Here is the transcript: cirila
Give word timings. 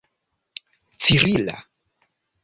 cirila 1.01 1.57